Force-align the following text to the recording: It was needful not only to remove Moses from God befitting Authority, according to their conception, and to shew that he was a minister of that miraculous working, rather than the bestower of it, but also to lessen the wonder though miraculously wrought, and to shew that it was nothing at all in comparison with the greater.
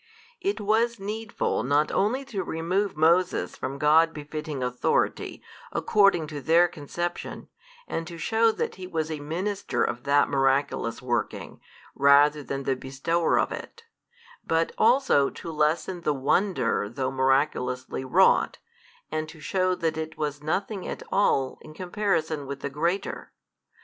It 0.41 0.59
was 0.59 0.99
needful 0.99 1.61
not 1.61 1.91
only 1.91 2.25
to 2.25 2.43
remove 2.43 2.97
Moses 2.97 3.55
from 3.55 3.77
God 3.77 4.15
befitting 4.15 4.63
Authority, 4.63 5.43
according 5.71 6.25
to 6.25 6.41
their 6.41 6.67
conception, 6.67 7.49
and 7.87 8.07
to 8.07 8.17
shew 8.17 8.51
that 8.51 8.77
he 8.81 8.87
was 8.87 9.11
a 9.11 9.19
minister 9.19 9.83
of 9.83 10.01
that 10.05 10.27
miraculous 10.27 11.03
working, 11.03 11.61
rather 11.93 12.41
than 12.41 12.63
the 12.63 12.75
bestower 12.75 13.37
of 13.39 13.51
it, 13.51 13.83
but 14.43 14.71
also 14.75 15.29
to 15.29 15.51
lessen 15.51 16.01
the 16.01 16.15
wonder 16.15 16.89
though 16.89 17.11
miraculously 17.11 18.03
wrought, 18.03 18.57
and 19.11 19.29
to 19.29 19.39
shew 19.39 19.75
that 19.75 19.97
it 19.97 20.17
was 20.17 20.41
nothing 20.41 20.87
at 20.87 21.03
all 21.11 21.59
in 21.61 21.75
comparison 21.75 22.47
with 22.47 22.61
the 22.61 22.71
greater. 22.71 23.33